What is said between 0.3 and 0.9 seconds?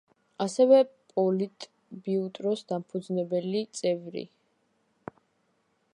ასევე